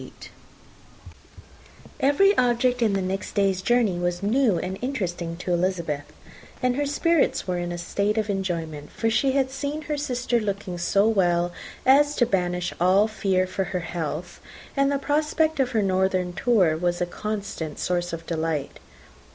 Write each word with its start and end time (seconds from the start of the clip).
Every 1.99 2.35
object 2.35 2.81
in 2.81 2.93
the 2.93 3.03
next 3.03 3.33
day's 3.35 3.61
journey 3.61 3.99
was 3.99 4.23
new 4.23 4.57
and 4.57 4.79
interesting 4.81 5.37
to 5.37 5.53
Elizabeth; 5.53 6.05
and 6.59 6.75
her 6.75 6.87
spirits 6.87 7.47
were 7.47 7.59
in 7.59 7.71
a 7.71 7.77
state 7.77 8.17
of 8.17 8.27
enjoyment; 8.27 8.89
for 8.91 9.11
she 9.11 9.33
had 9.33 9.51
seen 9.51 9.83
her 9.83 9.97
sister 9.97 10.39
looking 10.39 10.79
so 10.79 11.07
well 11.07 11.51
as 11.85 12.15
to 12.15 12.25
banish 12.25 12.73
all 12.81 13.07
fear 13.07 13.45
for 13.45 13.65
her 13.65 13.81
health, 13.81 14.41
and 14.75 14.91
the 14.91 14.97
prospect 14.97 15.59
of 15.59 15.69
her 15.69 15.83
northern 15.83 16.33
tour 16.33 16.75
was 16.75 16.99
a 16.99 17.05
constant 17.05 17.77
source 17.77 18.11
of 18.11 18.25
delight. 18.25 18.79